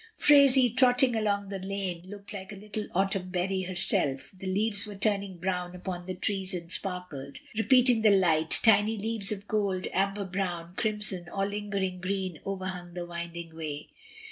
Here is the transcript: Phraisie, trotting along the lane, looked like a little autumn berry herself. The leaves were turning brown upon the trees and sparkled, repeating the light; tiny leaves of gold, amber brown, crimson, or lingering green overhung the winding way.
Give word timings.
Phraisie, 0.17 0.71
trotting 0.75 1.15
along 1.15 1.49
the 1.49 1.59
lane, 1.59 2.01
looked 2.07 2.33
like 2.33 2.51
a 2.51 2.55
little 2.55 2.87
autumn 2.95 3.29
berry 3.29 3.61
herself. 3.61 4.31
The 4.35 4.47
leaves 4.47 4.87
were 4.87 4.95
turning 4.95 5.37
brown 5.37 5.75
upon 5.75 6.07
the 6.07 6.15
trees 6.15 6.55
and 6.55 6.71
sparkled, 6.71 7.37
repeating 7.55 8.01
the 8.01 8.09
light; 8.09 8.59
tiny 8.63 8.97
leaves 8.97 9.31
of 9.31 9.47
gold, 9.47 9.87
amber 9.93 10.25
brown, 10.25 10.73
crimson, 10.75 11.29
or 11.29 11.45
lingering 11.45 12.01
green 12.01 12.39
overhung 12.47 12.95
the 12.95 13.05
winding 13.05 13.55
way. 13.55 13.89